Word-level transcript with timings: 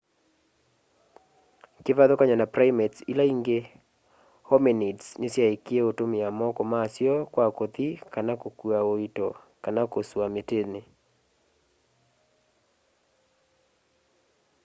kivathukany'o 1.83 2.37
na 2.39 2.47
primates 2.55 3.05
ila 3.11 3.23
ingi 3.33 3.59
hominids 4.49 5.05
nisyaekie 5.19 5.81
utumia 5.89 6.27
moko 6.39 6.61
masyo 6.73 7.13
kwa 7.33 7.45
kuthi 7.57 7.87
kana 8.13 8.33
kukua 8.41 8.77
uito 8.93 9.27
kana 9.63 9.81
kusua 9.91 10.25
mitini 10.35 10.81